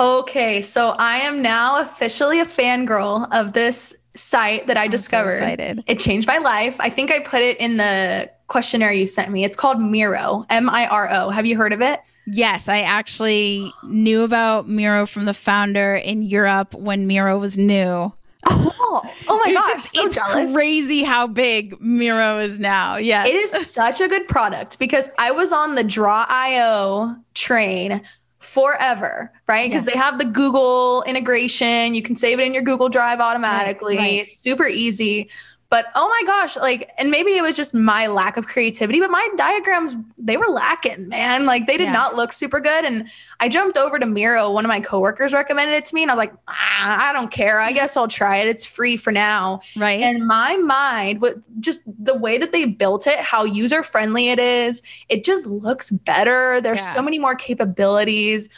[0.00, 5.34] Okay, so I am now officially a fangirl of this site that I so discovered.
[5.34, 5.84] excited.
[5.86, 6.76] It changed my life.
[6.80, 9.44] I think I put it in the questionnaire you sent me.
[9.44, 11.28] It's called Miro, M I R O.
[11.28, 12.00] Have you heard of it?
[12.26, 18.12] Yes, I actually knew about Miro from the founder in Europe when Miro was new.
[18.46, 19.02] Cool.
[19.28, 20.54] Oh my gosh, just- so it's jealous.
[20.54, 22.96] crazy how big Miro is now.
[22.96, 23.28] Yes.
[23.28, 28.00] It is such a good product because I was on the Draw.io train
[28.40, 29.68] forever, right?
[29.70, 31.94] Because they have the Google integration.
[31.94, 33.96] You can save it in your Google Drive automatically.
[33.96, 34.26] right.
[34.26, 35.31] Super easy.
[35.70, 39.09] But oh my gosh, like, and maybe it was just my lack of creativity, but
[39.09, 41.46] my diagrams, they were lacking, man.
[41.46, 41.92] Like, they did Yeah.
[41.92, 42.85] not look super good.
[42.85, 44.50] And I jumped over to Miro.
[44.50, 47.30] One of my coworkers recommended it to me, and I was like, ah, I don't
[47.30, 47.61] care.
[47.61, 48.48] I guess I'll try it.
[48.48, 49.61] It's free for now.
[49.76, 50.00] right.
[50.02, 54.40] And my mind, with just the way that they built it, how user friendly it
[54.40, 56.61] is, it just looks better.
[56.61, 56.94] There's Yeah.
[56.94, 58.48] so many more capabilities.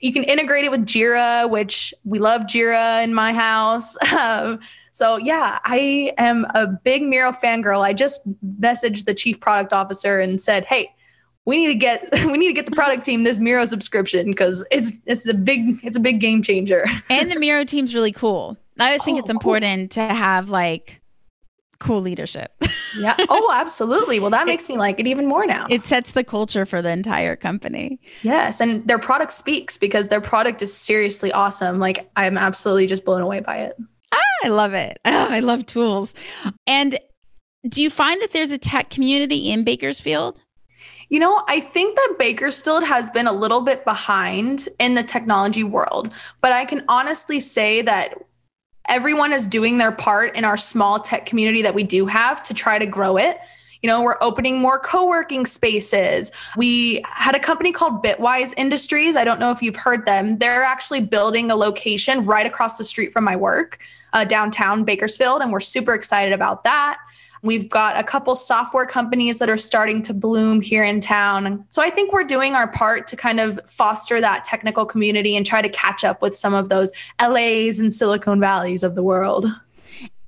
[0.00, 3.96] You can integrate it with Jira, which we love Jira in my house.
[4.16, 4.60] Um,
[4.92, 7.82] so yeah, I am a big Miro fangirl.
[7.84, 8.26] I just
[8.60, 10.90] messaged the chief product officer and said, "Hey,
[11.44, 14.66] we need to get we need to get the product team this Miro subscription because
[14.70, 18.56] it's it's a big it's a big game changer." and the Miro team's really cool.
[18.78, 19.36] I always think Oh, it's cool.
[19.36, 21.00] important to have like
[21.78, 22.52] cool leadership.
[22.98, 23.14] Yeah.
[23.28, 24.20] Oh, absolutely.
[24.20, 25.66] Well, that makes me like it even more now.
[25.68, 28.00] it sets the culture for the entire company.
[28.22, 31.78] Yes, and their product speaks because their product is seriously awesome.
[31.78, 33.76] Like I'm absolutely just blown away by it.
[34.12, 34.98] Ah, I love it.
[35.04, 36.14] Oh, I love tools.
[36.66, 36.98] And
[37.68, 40.40] do you find that there's a tech community in Bakersfield?
[41.10, 45.64] You know, I think that Bakersfield has been a little bit behind in the technology
[45.64, 48.14] world, but I can honestly say that
[48.88, 52.54] everyone is doing their part in our small tech community that we do have to
[52.54, 53.38] try to grow it.
[53.82, 56.32] You know, we're opening more co working spaces.
[56.56, 59.16] We had a company called Bitwise Industries.
[59.16, 60.38] I don't know if you've heard them.
[60.38, 63.78] They're actually building a location right across the street from my work,
[64.12, 66.98] uh, downtown Bakersfield, and we're super excited about that.
[67.46, 71.64] We've got a couple software companies that are starting to bloom here in town.
[71.70, 75.46] So I think we're doing our part to kind of foster that technical community and
[75.46, 79.46] try to catch up with some of those LAs and Silicon Valleys of the world.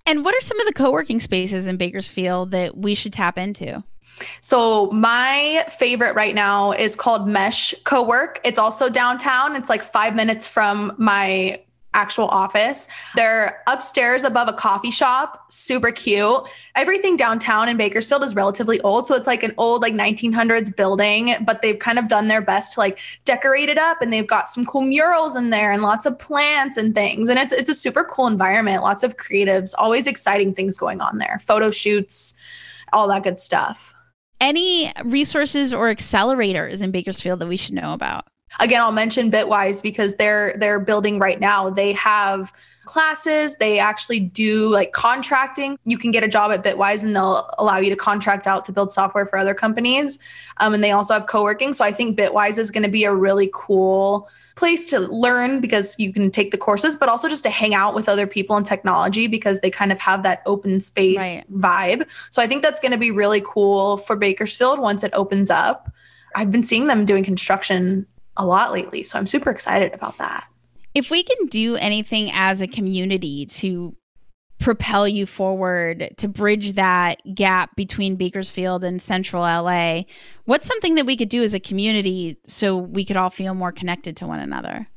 [0.07, 3.37] And what are some of the co working spaces in Bakersfield that we should tap
[3.37, 3.83] into?
[4.41, 8.41] So my favorite right now is called Mesh Co-work.
[8.45, 9.55] It's also downtown.
[9.55, 11.63] It's like 5 minutes from my
[11.99, 12.89] actual office.
[13.17, 16.43] They're upstairs above a coffee shop, super cute.
[16.77, 21.35] Everything downtown in Bakersfield is relatively old, so it's like an old like 1900s building,
[21.45, 24.49] but they've kind of done their best to like decorate it up and they've got
[24.49, 27.29] some cool murals in there and lots of plants and things.
[27.29, 31.19] And it's it's a super cool environment, lots of creatives, always exciting things going on
[31.19, 31.39] there.
[31.41, 32.37] Photo shoots,
[32.93, 33.95] all that good stuff.
[34.41, 38.27] Any resources or accelerators in Bakersfield that we should know about?
[38.61, 41.71] Again, I'll mention Bitwise because they're they're building right now.
[41.71, 42.53] They have
[42.89, 43.57] classes.
[43.57, 45.79] They actually do like contracting.
[45.85, 48.73] You can get a job at Bitwise and they'll allow you to contract out to
[48.73, 50.19] build software for other companies.
[50.57, 51.75] Um, and they also have co working.
[51.75, 55.97] So I think Bitwise is going to be a really cool place to learn because
[56.01, 58.65] you can take the courses, but also just to hang out with other people in
[58.65, 62.01] technology because they kind of have that open space right.
[62.01, 62.09] vibe.
[62.31, 65.93] So I think that's going to be really cool for Bakersfield once it opens up.
[66.35, 68.07] I've been seeing them doing construction
[68.39, 69.03] a lot lately.
[69.03, 70.49] So I'm super excited about that.
[70.95, 73.95] If we can do anything as a community to
[74.59, 80.03] propel you forward to bridge that gap between Bakersfield and central LA,
[80.47, 83.73] what's something that we could do as a community so we could all feel more
[83.73, 84.89] connected to one another?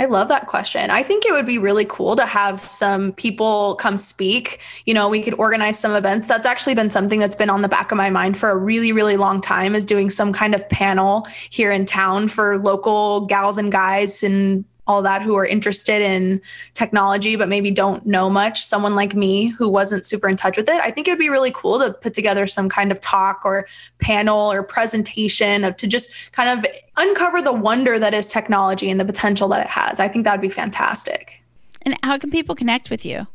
[0.00, 0.90] I love that question.
[0.90, 4.58] I think it would be really cool to have some people come speak.
[4.86, 6.26] You know, we could organize some events.
[6.26, 8.92] That's actually been something that's been on the back of my mind for a really,
[8.92, 13.58] really long time is doing some kind of panel here in town for local gals
[13.58, 16.40] and guys and all that who are interested in
[16.74, 20.68] technology but maybe don't know much someone like me who wasn't super in touch with
[20.68, 23.44] it i think it would be really cool to put together some kind of talk
[23.44, 23.66] or
[23.98, 29.00] panel or presentation of to just kind of uncover the wonder that is technology and
[29.00, 30.00] the potential that it has.
[30.00, 31.42] I think that would be fantastic.
[31.82, 33.26] And how can people connect with you?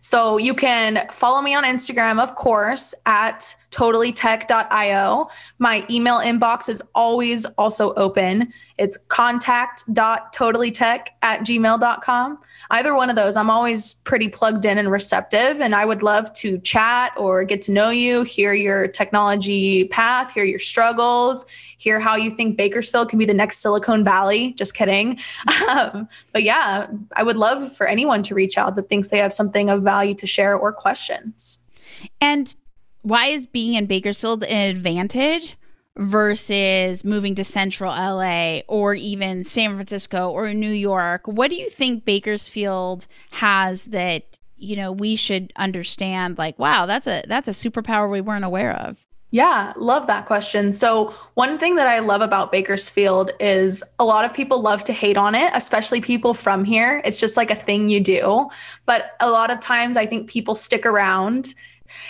[0.00, 5.28] So you can follow me on Instagram, of course, at totallytech.io.
[5.58, 8.52] My email inbox is always also open.
[8.78, 12.38] It's contact.totallytech at gmail.com.
[12.70, 15.60] Either one of those, I'm always pretty plugged in and receptive.
[15.60, 20.32] And I would love to chat or get to know you, hear your technology path,
[20.32, 21.46] hear your struggles,
[21.78, 24.52] hear how you think Bakersfield can be the next Silicon Valley.
[24.52, 25.18] Just kidding.
[25.64, 29.32] Um, but yeah, I would love for anyone to reach out that thinks they have
[29.32, 31.64] something of value to share or questions.
[32.20, 32.52] And
[33.04, 35.56] why is being in Bakersfield an advantage?
[35.96, 41.26] versus moving to central LA or even San Francisco or New York?
[41.26, 47.06] What do you think Bakersfield has that, you know, we should understand like, wow, that's
[47.06, 49.04] a that's a superpower we weren't aware of?
[49.30, 50.72] Yeah, love that question.
[50.72, 54.92] So, one thing that I love about Bakersfield is a lot of people love to
[54.92, 57.02] hate on it, especially people from here.
[57.04, 58.48] It's just like a thing you do.
[58.86, 61.52] But a lot of times I think people stick around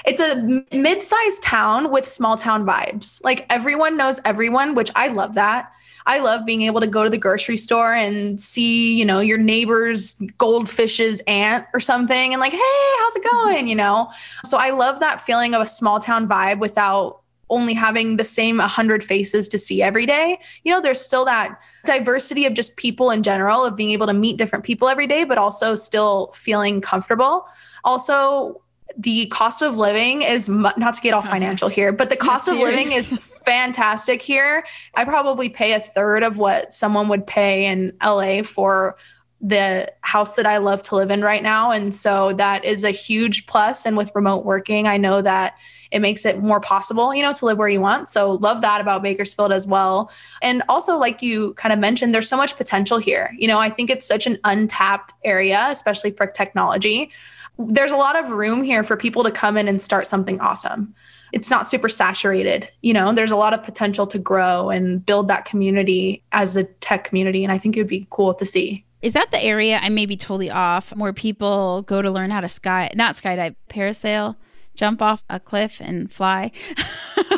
[0.07, 3.23] it's a mid-sized town with small town vibes.
[3.25, 5.71] Like everyone knows everyone, which I love that.
[6.07, 9.39] I love being able to go to the grocery store and see, you know, your
[9.39, 12.59] neighbor's goldfish's aunt or something and like, hey,
[12.99, 13.47] how's it mm-hmm.
[13.47, 13.69] going?
[13.69, 14.11] You know?
[14.45, 17.21] So I love that feeling of a small town vibe without
[17.51, 20.39] only having the same 100 faces to see every day.
[20.63, 24.13] You know, there's still that diversity of just people in general, of being able to
[24.13, 27.47] meet different people every day, but also still feeling comfortable.
[27.85, 28.61] Also,
[28.97, 32.57] the cost of living is not to get all financial here, but the cost of
[32.57, 33.13] living is
[33.45, 34.65] fantastic here.
[34.95, 38.97] I probably pay a third of what someone would pay in LA for
[39.41, 41.71] the house that I love to live in right now.
[41.71, 43.85] And so that is a huge plus.
[43.85, 45.57] And with remote working, I know that
[45.91, 48.09] it makes it more possible, you know, to live where you want.
[48.09, 50.11] So love that about Bakersfield as well.
[50.41, 53.35] And also, like you kind of mentioned, there's so much potential here.
[53.39, 57.13] You know, I think it's such an untapped area, especially for technology
[57.59, 60.95] there's a lot of room here for people to come in and start something awesome.
[61.33, 62.71] It's not super saturated.
[62.83, 66.65] You know, there's a lot of potential to grow and build that community as a
[66.65, 67.43] tech community.
[67.43, 68.85] And I think it would be cool to see.
[69.03, 72.41] Is that the area I may be totally off where people go to learn how
[72.41, 74.37] to sky, not skydive, parasail?
[74.75, 76.53] Jump off a cliff and fly?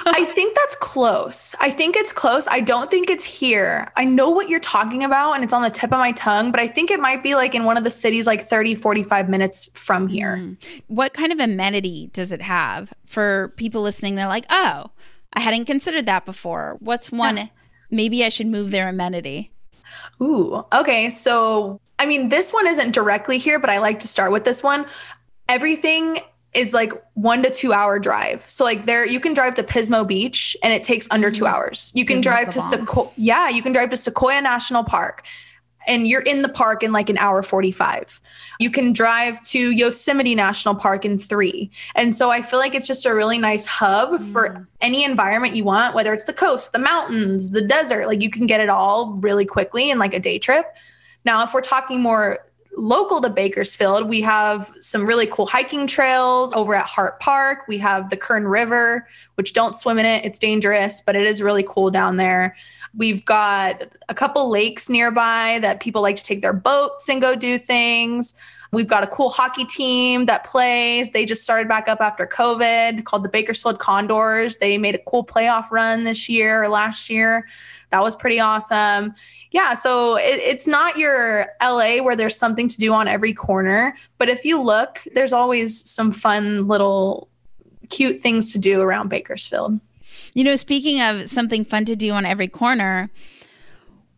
[0.06, 1.54] I think that's close.
[1.60, 2.46] I think it's close.
[2.48, 3.90] I don't think it's here.
[3.96, 6.60] I know what you're talking about and it's on the tip of my tongue, but
[6.60, 9.70] I think it might be like in one of the cities like 30, 45 minutes
[9.74, 10.36] from here.
[10.36, 10.56] Mm.
[10.86, 14.14] What kind of amenity does it have for people listening?
[14.14, 14.90] They're like, oh,
[15.32, 16.76] I hadn't considered that before.
[16.80, 17.36] What's one?
[17.36, 17.48] Yeah.
[17.90, 19.52] Maybe I should move their amenity.
[20.20, 21.10] Ooh, okay.
[21.10, 24.62] So, I mean, this one isn't directly here, but I like to start with this
[24.62, 24.86] one.
[25.48, 26.20] Everything
[26.56, 28.48] is like one to two hour drive.
[28.48, 31.54] So like there, you can drive to Pismo Beach and it takes under two mm-hmm.
[31.54, 31.92] hours.
[31.94, 33.10] You can drive to Sequoia.
[33.16, 35.26] Yeah, you can drive to Sequoia National Park
[35.86, 38.20] and you're in the park in like an hour 45.
[38.58, 41.70] You can drive to Yosemite National Park in three.
[41.94, 44.32] And so I feel like it's just a really nice hub mm.
[44.32, 48.30] for any environment you want, whether it's the coast, the mountains, the desert, like you
[48.30, 50.76] can get it all really quickly in like a day trip.
[51.24, 52.38] Now, if we're talking more
[52.76, 57.66] local to Bakersfield, we have some really cool hiking trails over at Hart Park.
[57.68, 60.24] We have the Kern River, which don't swim in it.
[60.24, 62.54] It's dangerous, but it is really cool down there.
[62.94, 67.34] We've got a couple lakes nearby that people like to take their boats and go
[67.34, 68.38] do things.
[68.72, 71.10] We've got a cool hockey team that plays.
[71.10, 74.58] They just started back up after COVID called the Bakersfield Condors.
[74.58, 77.46] They made a cool playoff run this year or last year.
[77.90, 79.14] That was pretty awesome.
[79.52, 83.96] Yeah, so it, it's not your LA where there's something to do on every corner,
[84.18, 87.28] but if you look, there's always some fun little
[87.88, 89.80] cute things to do around Bakersfield.
[90.34, 93.08] You know, speaking of something fun to do on every corner,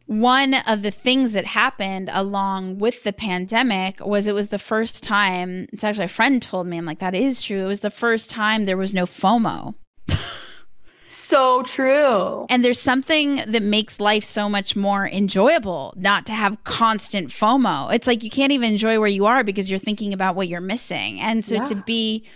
[0.08, 5.04] one of the things that happened along with the pandemic was it was the first
[5.04, 7.64] time it's actually a friend told me i'm like that is true.
[7.64, 9.74] It was the first time there was no fomo.
[11.10, 12.44] So true.
[12.50, 17.90] And there's something that makes life so much more enjoyable not to have constant fomo.
[17.90, 20.60] It's like you can't even enjoy where you are because you're thinking about what you're
[20.60, 21.18] missing.
[21.18, 21.64] And so yeah.
[21.64, 22.26] to be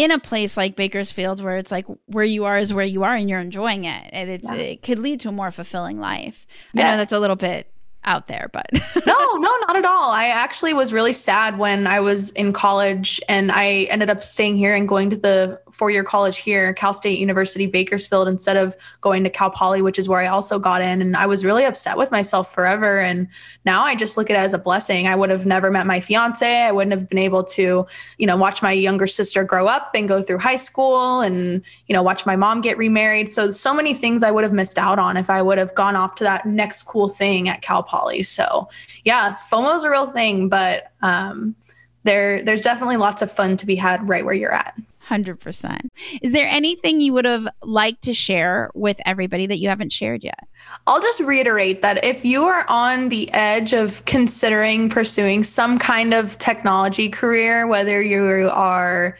[0.00, 3.14] in a place like Bakersfield where it's like where you are is where you are
[3.14, 4.10] and you're enjoying it.
[4.14, 4.54] And yeah.
[4.54, 6.46] it could lead to a more fulfilling life.
[6.72, 6.84] Yes.
[6.84, 7.70] I know that's a little bit
[8.04, 8.66] out there, but
[9.06, 10.10] no, no, not at all.
[10.10, 14.56] I actually was really sad when I was in college and I ended up staying
[14.56, 18.74] here and going to the four year college here, Cal State University, Bakersfield, instead of
[19.00, 21.02] going to Cal Poly, which is where I also got in.
[21.02, 22.98] And I was really upset with myself forever.
[22.98, 23.28] And
[23.64, 25.06] now I just look at it as a blessing.
[25.06, 26.62] I would have never met my fiance.
[26.62, 27.86] I wouldn't have been able to,
[28.18, 31.94] you know, watch my younger sister grow up and go through high school and, you
[31.94, 33.28] know, watch my mom get remarried.
[33.28, 35.96] So, so many things I would have missed out on if I would have gone
[35.96, 38.22] off to that next cool thing at Cal Poly.
[38.22, 38.68] So,
[39.04, 41.56] yeah, FOMO is a real thing, but um,
[42.04, 44.74] there, there's definitely lots of fun to be had right where you're at.
[45.10, 45.88] 100%.
[46.22, 50.22] Is there anything you would have liked to share with everybody that you haven't shared
[50.22, 50.46] yet?
[50.86, 56.14] I'll just reiterate that if you are on the edge of considering pursuing some kind
[56.14, 59.18] of technology career, whether you are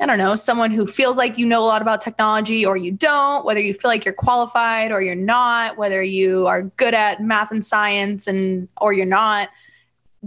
[0.00, 2.90] I don't know, someone who feels like you know a lot about technology or you
[2.90, 7.22] don't, whether you feel like you're qualified or you're not, whether you are good at
[7.22, 9.50] math and science and or you're not.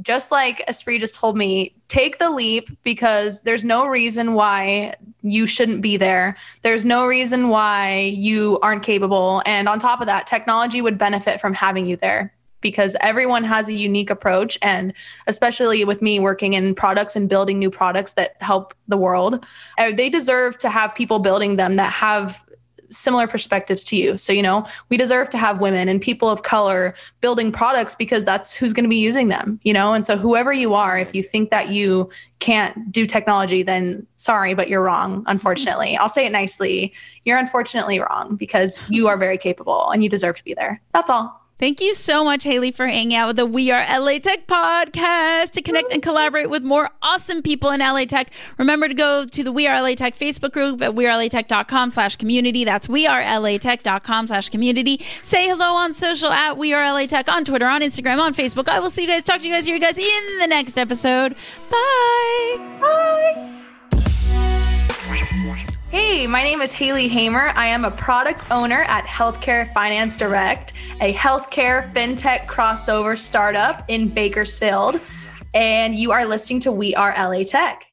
[0.01, 4.93] Just like Espree just told me, take the leap because there's no reason why
[5.23, 6.37] you shouldn't be there.
[6.61, 9.41] There's no reason why you aren't capable.
[9.45, 12.33] And on top of that, technology would benefit from having you there
[12.63, 14.57] because everyone has a unique approach.
[14.63, 14.93] And
[15.27, 19.45] especially with me working in products and building new products that help the world,
[19.77, 22.43] uh, they deserve to have people building them that have
[22.93, 24.17] similar perspectives to you.
[24.17, 28.23] So, you know, we deserve to have women and people of color building products because
[28.23, 29.93] that's who's going to be using them, you know?
[29.93, 32.09] And so, whoever you are, if you think that you
[32.39, 35.97] can't do technology, then sorry, but you're wrong, unfortunately.
[35.97, 36.93] I'll say it nicely.
[37.23, 40.81] You're unfortunately wrong because you are very capable and you deserve to be there.
[40.93, 41.42] That's all.
[41.59, 45.51] Thank you so much, Haley, for hanging out with the We Are LA Tech podcast
[45.51, 48.31] to connect and collaborate with more awesome people in LA Tech.
[48.57, 52.65] Remember to go to the We Are LA Tech Facebook group at wearelatech.com slash community.
[52.65, 55.05] That's wearelatech.com slash community.
[55.21, 58.67] Say hello on social at We Are LA Tech on Twitter, on Instagram, on Facebook.
[58.67, 60.77] I will see you guys, talk to you guys, hear you guys in the next
[60.77, 61.35] episode.
[61.69, 62.77] Bye.
[62.81, 63.62] Bye.
[65.93, 67.51] Hey, my name is Haley Hamer.
[67.53, 74.07] I am a product owner at Healthcare Finance Direct, a healthcare fintech crossover startup in
[74.07, 74.99] Bakersfield.
[75.53, 77.92] And you are listening to We Are LA Tech.